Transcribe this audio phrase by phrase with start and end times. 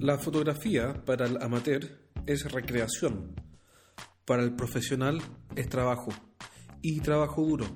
[0.00, 1.82] La fotografía para el amateur
[2.24, 3.34] es recreación,
[4.24, 5.20] para el profesional
[5.56, 6.08] es trabajo
[6.80, 7.66] y trabajo duro,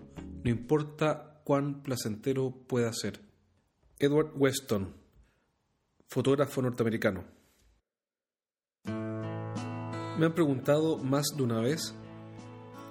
[0.42, 3.20] no importa cuán placentero pueda ser.
[3.98, 4.94] Edward Weston,
[6.08, 7.25] fotógrafo norteamericano.
[8.86, 11.94] Me han preguntado más de una vez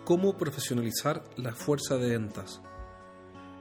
[0.06, 2.62] cómo profesionalizar la fuerza de ventas.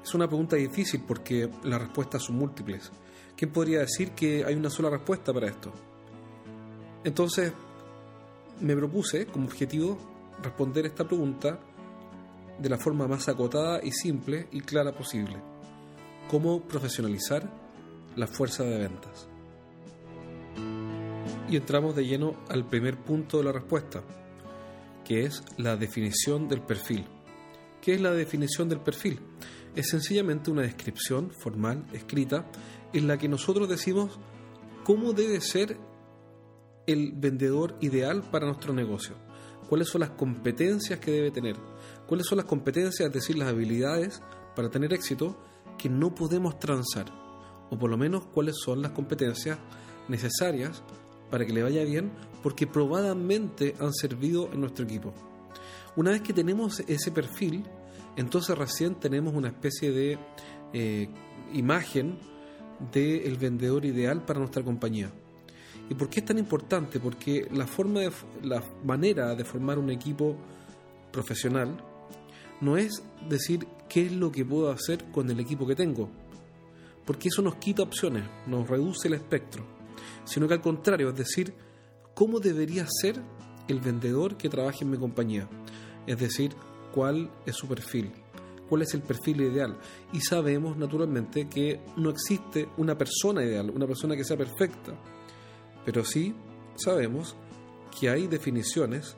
[0.04, 2.92] Es una pregunta difícil porque las respuestas son múltiples.
[3.36, 5.72] ¿Quién podría decir que hay una sola respuesta para esto?
[7.04, 7.52] Entonces,
[8.60, 9.98] me propuse como objetivo
[10.42, 11.58] responder esta pregunta
[12.58, 15.36] de la forma más acotada y simple y clara posible.
[16.30, 17.48] ¿Cómo profesionalizar
[18.16, 19.28] la fuerza de ventas?
[21.50, 24.02] Y entramos de lleno al primer punto de la respuesta,
[25.04, 27.04] que es la definición del perfil.
[27.80, 29.18] ¿Qué es la definición del perfil?
[29.74, 32.46] Es sencillamente una descripción formal, escrita,
[32.92, 34.18] en la que nosotros decimos
[34.84, 35.76] cómo debe ser
[36.86, 39.14] el vendedor ideal para nuestro negocio,
[39.68, 41.56] cuáles son las competencias que debe tener,
[42.06, 44.20] cuáles son las competencias, es decir, las habilidades
[44.54, 45.38] para tener éxito
[45.78, 47.06] que no podemos transar,
[47.70, 49.58] o por lo menos cuáles son las competencias
[50.08, 50.82] necesarias
[51.30, 55.14] para que le vaya bien, porque probadamente han servido en nuestro equipo.
[55.96, 57.64] Una vez que tenemos ese perfil,
[58.16, 60.18] entonces recién tenemos una especie de
[60.72, 61.08] eh,
[61.52, 62.18] imagen
[62.92, 65.10] del vendedor ideal para nuestra compañía.
[65.88, 67.00] ¿Y por qué es tan importante?
[67.00, 68.12] Porque la, forma de,
[68.42, 70.36] la manera de formar un equipo
[71.12, 71.76] profesional
[72.60, 76.08] no es decir qué es lo que puedo hacer con el equipo que tengo,
[77.04, 79.64] porque eso nos quita opciones, nos reduce el espectro,
[80.24, 81.52] sino que al contrario, es decir,
[82.14, 83.20] cómo debería ser
[83.68, 85.48] el vendedor que trabaje en mi compañía,
[86.06, 86.54] es decir,
[86.94, 88.12] cuál es su perfil,
[88.68, 89.78] cuál es el perfil ideal.
[90.12, 94.92] Y sabemos naturalmente que no existe una persona ideal, una persona que sea perfecta,
[95.84, 96.34] pero sí
[96.76, 97.36] sabemos
[97.98, 99.16] que hay definiciones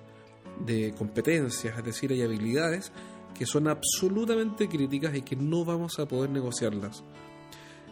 [0.64, 2.92] de competencias, es decir, hay habilidades
[3.36, 7.02] que son absolutamente críticas y que no vamos a poder negociarlas.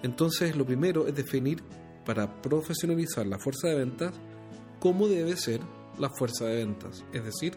[0.02, 1.62] Entonces, lo primero es definir
[2.04, 4.14] para profesionalizar la fuerza de ventas
[4.80, 5.60] cómo debe ser
[5.98, 7.56] la fuerza de ventas, es decir,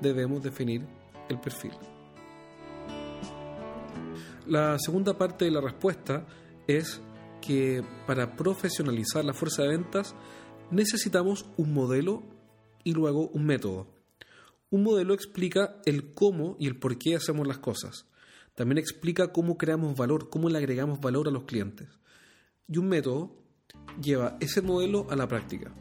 [0.00, 0.86] debemos definir
[1.28, 1.72] el perfil.
[4.46, 6.24] La segunda parte de la respuesta
[6.68, 7.00] es
[7.40, 10.14] que para profesionalizar la fuerza de ventas
[10.70, 12.22] necesitamos un modelo
[12.84, 13.88] y luego un método.
[14.70, 18.06] Un modelo explica el cómo y el por qué hacemos las cosas.
[18.54, 21.88] También explica cómo creamos valor, cómo le agregamos valor a los clientes.
[22.68, 23.36] Y un método
[24.00, 25.72] lleva ese modelo a la práctica.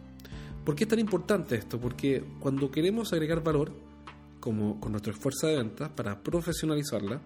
[0.65, 1.79] ¿Por qué es tan importante esto?
[1.79, 3.73] Porque cuando queremos agregar valor,
[4.39, 7.21] como con nuestra fuerza de ventas, para profesionalizarla,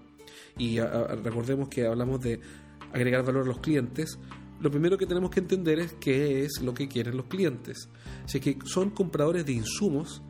[0.58, 2.40] y recordemos que hablamos de
[2.94, 4.18] agregar valor a los clientes,
[4.60, 7.90] lo primero que tenemos que entender es qué es lo que quieren los clientes.
[8.26, 10.22] Si es que son compradores de insumos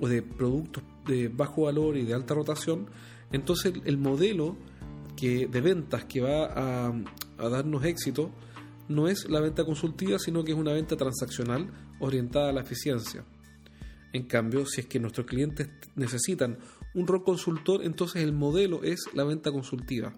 [0.00, 2.88] o de productos de bajo valor y de alta rotación,
[3.30, 4.56] entonces el modelo
[5.16, 6.94] que, de ventas que va a,
[7.38, 8.30] a darnos éxito
[8.88, 13.24] no es la venta consultiva, sino que es una venta transaccional orientada a la eficiencia.
[14.12, 16.58] En cambio, si es que nuestros clientes necesitan
[16.94, 20.14] un rol consultor, entonces el modelo es la venta consultiva.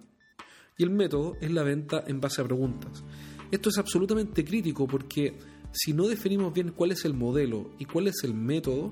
[0.77, 3.03] Y el método es la venta en base a preguntas.
[3.51, 5.37] Esto es absolutamente crítico porque
[5.71, 8.91] si no definimos bien cuál es el modelo y cuál es el método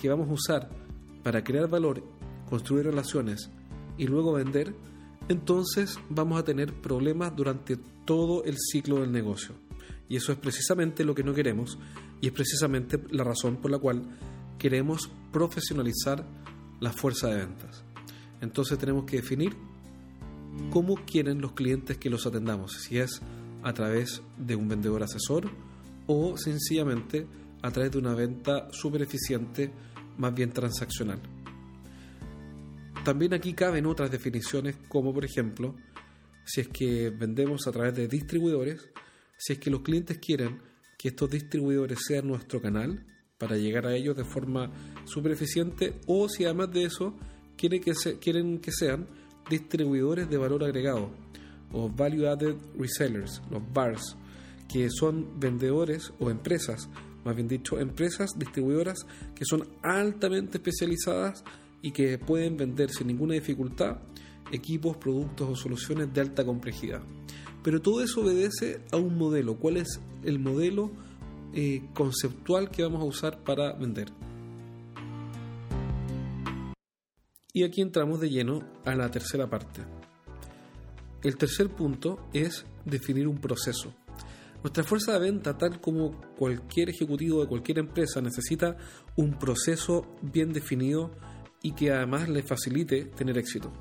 [0.00, 0.70] que vamos a usar
[1.22, 2.04] para crear valor,
[2.48, 3.50] construir relaciones
[3.96, 4.74] y luego vender,
[5.28, 9.54] entonces vamos a tener problemas durante todo el ciclo del negocio.
[10.08, 11.78] Y eso es precisamente lo que no queremos
[12.20, 14.02] y es precisamente la razón por la cual
[14.58, 16.26] queremos profesionalizar
[16.80, 17.84] la fuerza de ventas.
[18.40, 19.56] Entonces tenemos que definir
[20.70, 23.20] cómo quieren los clientes que los atendamos, si es
[23.62, 25.50] a través de un vendedor asesor
[26.06, 27.26] o sencillamente
[27.62, 29.72] a través de una venta súper eficiente,
[30.18, 31.20] más bien transaccional.
[33.04, 35.74] También aquí caben otras definiciones, como por ejemplo,
[36.44, 38.90] si es que vendemos a través de distribuidores,
[39.36, 40.60] si es que los clientes quieren
[40.98, 43.06] que estos distribuidores sean nuestro canal
[43.44, 44.70] para llegar a ellos de forma
[45.04, 47.12] súper eficiente, o si además de eso
[47.58, 49.06] quieren que, quieren que sean
[49.50, 51.10] distribuidores de valor agregado
[51.70, 54.16] o Value Added Resellers, los VARs,
[54.66, 56.88] que son vendedores o empresas,
[57.22, 59.04] más bien dicho, empresas distribuidoras
[59.34, 61.44] que son altamente especializadas
[61.82, 63.98] y que pueden vender sin ninguna dificultad
[64.52, 67.02] equipos, productos o soluciones de alta complejidad.
[67.62, 69.56] Pero todo eso obedece a un modelo.
[69.56, 70.90] ¿Cuál es el modelo
[71.92, 74.08] conceptual que vamos a usar para vender?
[77.52, 79.82] Y aquí entramos de lleno a la tercera parte.
[81.22, 83.94] El tercer punto es definir un proceso.
[84.64, 88.76] Nuestra fuerza de venta, tal como cualquier ejecutivo de cualquier empresa, necesita
[89.14, 91.12] un proceso bien definido
[91.62, 93.72] y que además le facilite tener éxito.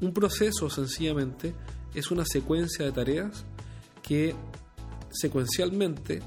[0.00, 1.54] Un proceso sencillamente
[1.94, 3.46] es una secuencia de tareas
[4.02, 4.34] que
[5.10, 6.20] secuencialmente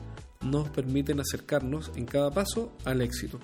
[0.45, 3.39] nos permiten acercarnos en cada paso al éxito.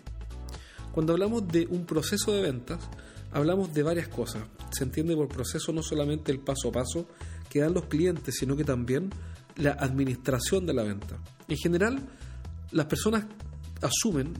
[0.92, 2.80] Cuando hablamos de un proceso de ventas,
[3.32, 4.44] hablamos de varias cosas.
[4.72, 7.08] Se entiende por proceso no solamente el paso a paso
[7.50, 9.10] que dan los clientes, sino que también
[9.58, 11.18] la administración de la venta.
[11.48, 12.00] En general,
[12.72, 13.26] las personas
[13.82, 14.34] asumen,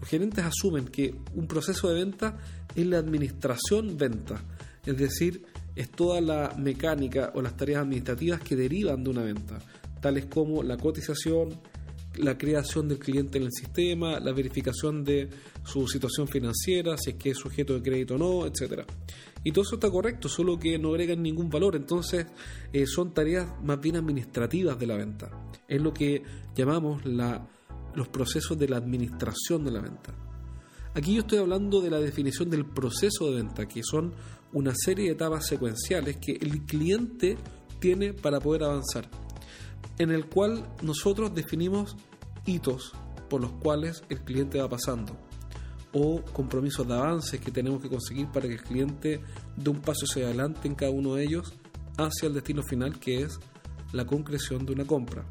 [0.00, 2.38] los gerentes asumen que un proceso de venta
[2.74, 4.42] es la administración venta,
[4.84, 5.44] es decir,
[5.76, 9.58] es toda la mecánica o las tareas administrativas que derivan de una venta,
[10.00, 11.60] tales como la cotización,
[12.16, 15.28] la creación del cliente en el sistema, la verificación de
[15.64, 18.84] su situación financiera, si es que es sujeto de crédito o no, etcétera.
[19.42, 22.26] Y todo eso está correcto, solo que no agregan ningún valor, entonces
[22.72, 25.30] eh, son tareas más bien administrativas de la venta.
[25.66, 26.22] Es lo que
[26.54, 27.48] llamamos la,
[27.94, 30.14] los procesos de la administración de la venta.
[30.94, 34.12] Aquí yo estoy hablando de la definición del proceso de venta, que son
[34.52, 37.38] una serie de etapas secuenciales que el cliente
[37.78, 39.08] tiene para poder avanzar
[39.98, 41.96] en el cual nosotros definimos
[42.46, 42.92] hitos
[43.28, 45.16] por los cuales el cliente va pasando
[45.92, 49.20] o compromisos de avances que tenemos que conseguir para que el cliente
[49.56, 51.52] dé un paso hacia adelante en cada uno de ellos
[51.96, 53.38] hacia el destino final que es
[53.92, 55.24] la concreción de una compra.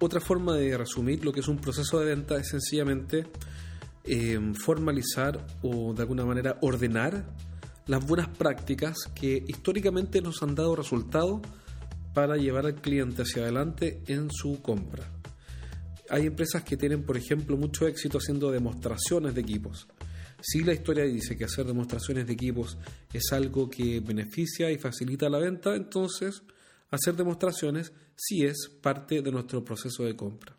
[0.00, 3.26] Otra forma de resumir lo que es un proceso de venta es sencillamente
[4.04, 7.34] eh, formalizar o de alguna manera ordenar
[7.86, 11.40] las buenas prácticas que históricamente nos han dado resultados
[12.18, 15.08] para llevar al cliente hacia adelante en su compra.
[16.10, 19.86] Hay empresas que tienen, por ejemplo, mucho éxito haciendo demostraciones de equipos.
[20.40, 22.76] Si la historia dice que hacer demostraciones de equipos
[23.12, 26.42] es algo que beneficia y facilita la venta, entonces
[26.90, 30.56] hacer demostraciones sí es parte de nuestro proceso de compra.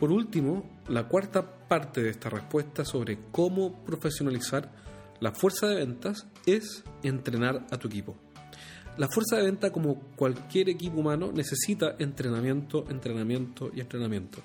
[0.00, 4.72] Por último, la cuarta parte de esta respuesta sobre cómo profesionalizar
[5.20, 8.16] la fuerza de ventas es entrenar a tu equipo.
[8.98, 14.40] La fuerza de venta, como cualquier equipo humano, necesita entrenamiento, entrenamiento y entrenamiento.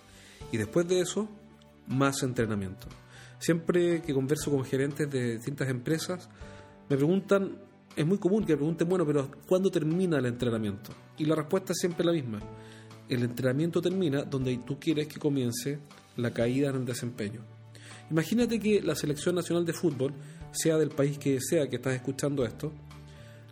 [0.52, 1.28] Y después de eso,
[1.88, 2.88] más entrenamiento.
[3.40, 6.30] Siempre que converso con gerentes de distintas empresas,
[6.88, 7.58] me preguntan,
[7.96, 10.92] es muy común que me pregunten, bueno, pero ¿cuándo termina el entrenamiento?
[11.18, 12.40] Y la respuesta es siempre la misma.
[13.10, 15.80] El entrenamiento termina donde tú quieres que comience
[16.16, 17.42] la caída en el desempeño.
[18.12, 20.14] Imagínate que la selección nacional de fútbol,
[20.52, 22.72] sea del país que sea que estás escuchando esto,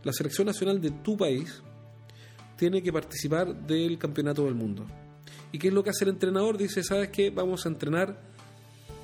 [0.04, 1.62] la selección nacional de tu país
[2.58, 4.86] tiene que participar del campeonato del mundo.
[5.52, 6.58] ¿Y qué es lo que hace el entrenador?
[6.58, 7.30] Dice, ¿sabes qué?
[7.30, 8.22] Vamos a entrenar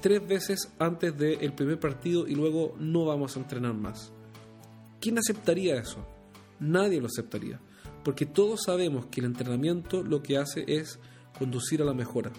[0.02, 4.12] tres veces antes del primer partido y luego no vamos a entrenar más.
[5.00, 6.06] ¿Quién aceptaría eso?
[6.60, 7.60] Nadie lo aceptaría.
[8.04, 11.00] Porque todos sabemos que el entrenamiento lo que hace es
[11.38, 12.32] conducir a la mejora.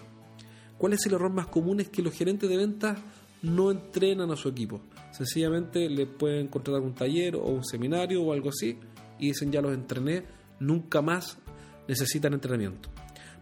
[0.77, 1.79] ¿Cuál es el error más común?
[1.79, 2.97] Es que los gerentes de ventas
[3.41, 4.81] no entrenan a su equipo.
[5.11, 8.77] Sencillamente le pueden contratar un taller o un seminario o algo así
[9.17, 10.23] y dicen ya los entrené,
[10.59, 11.37] nunca más
[11.87, 12.89] necesitan entrenamiento.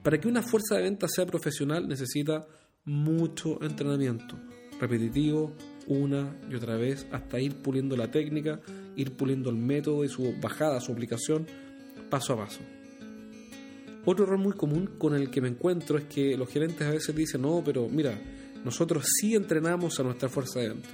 [0.03, 2.47] Para que una fuerza de venta sea profesional necesita
[2.85, 4.37] mucho entrenamiento,
[4.79, 5.53] repetitivo,
[5.87, 8.61] una y otra vez, hasta ir puliendo la técnica,
[8.95, 11.45] ir puliendo el método y su bajada, su aplicación,
[12.09, 12.59] paso a paso.
[14.05, 17.13] Otro error muy común con el que me encuentro es que los gerentes a veces
[17.13, 18.17] dicen, no, pero mira,
[18.67, 20.89] nosotros sí entrenamos a nuestra fuerza de venta.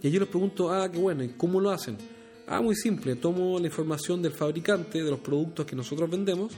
[0.00, 1.98] Y yo les pregunto, ah, qué bueno, ¿y cómo lo hacen?
[2.46, 6.52] Ah, muy simple, tomo la información del fabricante de los productos que nosotros vendemos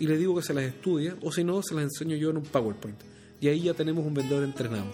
[0.00, 2.38] y le digo que se las estudie o si no, se las enseño yo en
[2.38, 2.98] un PowerPoint.
[3.40, 4.90] Y ahí ya tenemos un vendedor entrenado.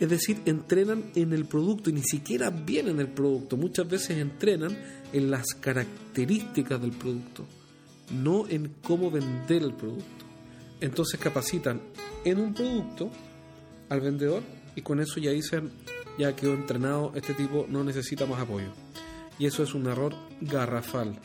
[0.00, 3.56] Es decir, entrenan en el producto y ni siquiera bien en el producto.
[3.56, 4.76] Muchas veces entrenan
[5.12, 7.46] en las características del producto,
[8.10, 10.24] no en cómo vender el producto.
[10.80, 11.80] Entonces capacitan
[12.24, 13.10] en un producto
[13.88, 14.42] al vendedor
[14.76, 15.70] y con eso ya dicen,
[16.18, 18.68] ya quedó entrenado, este tipo no necesita más apoyo.
[19.38, 21.18] Y eso es un error garrafal.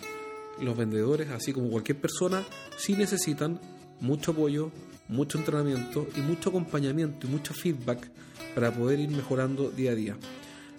[0.61, 2.43] Los vendedores, así como cualquier persona,
[2.77, 3.59] sí necesitan
[3.99, 4.71] mucho apoyo,
[5.07, 8.09] mucho entrenamiento y mucho acompañamiento y mucho feedback
[8.53, 10.17] para poder ir mejorando día a día.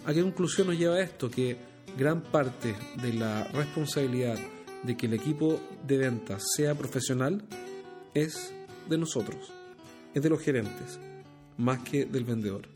[0.07, 1.31] ¿A qué conclusión nos lleva esto?
[1.31, 1.57] Que
[1.99, 4.39] gran parte de la responsabilidad
[4.83, 7.43] de que el equipo de ventas sea profesional
[8.13, 8.53] es
[8.89, 9.53] de nosotros,
[10.13, 10.99] es de los gerentes,
[11.57, 12.69] más que del vendedor.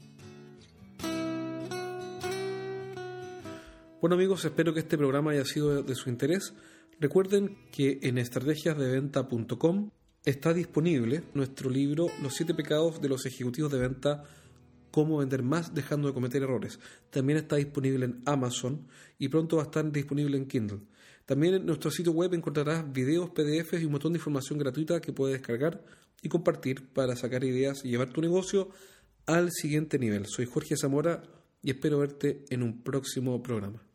[4.00, 6.54] Bueno amigos, espero que este programa haya sido de su interés.
[7.00, 9.90] Recuerden que en estrategiasdeventa.com
[10.24, 14.24] está disponible nuestro libro Los siete pecados de los ejecutivos de venta
[14.90, 16.78] cómo vender más dejando de cometer errores.
[17.10, 18.86] También está disponible en Amazon
[19.18, 20.80] y pronto va a estar disponible en Kindle.
[21.26, 25.12] También en nuestro sitio web encontrarás videos, PDFs y un montón de información gratuita que
[25.12, 25.84] puedes descargar
[26.22, 28.70] y compartir para sacar ideas y llevar tu negocio
[29.26, 30.26] al siguiente nivel.
[30.26, 31.22] Soy Jorge Zamora
[31.62, 33.87] y espero verte en un próximo programa.